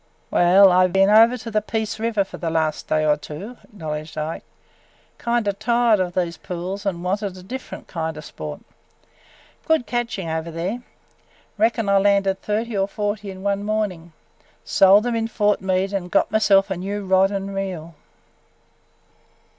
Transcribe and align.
"Well, 0.31 0.71
I 0.71 0.87
been 0.87 1.11
over 1.11 1.37
to 1.37 1.51
the 1.51 1.61
Peace 1.61 1.99
River 1.99 2.23
for 2.23 2.37
the 2.39 2.49
last 2.49 2.87
day 2.87 3.05
or 3.05 3.15
two," 3.15 3.57
acknowledged 3.65 4.17
Ike. 4.17 4.41
"Kind 5.19 5.47
o' 5.47 5.51
tired 5.51 5.99
of 5.99 6.15
these 6.15 6.37
pools 6.37 6.87
and 6.87 7.03
wanted 7.03 7.37
a 7.37 7.43
diff'rent 7.43 7.85
kind 7.87 8.17
o' 8.17 8.21
sport. 8.21 8.61
Good 9.67 9.85
catchin' 9.85 10.27
over 10.27 10.49
there! 10.49 10.81
Reckon 11.55 11.87
I 11.87 11.99
landed 11.99 12.41
thirty 12.41 12.75
or 12.75 12.87
forty 12.87 13.29
in 13.29 13.43
one 13.43 13.63
mornin'! 13.63 14.13
Sold 14.65 15.05
'em 15.05 15.15
in 15.15 15.27
Fort 15.27 15.61
Meade 15.61 15.93
an' 15.93 16.07
got 16.07 16.31
myself 16.31 16.71
a 16.71 16.77
new 16.77 17.05
rod 17.05 17.31
an' 17.31 17.53
reel!" 17.53 17.93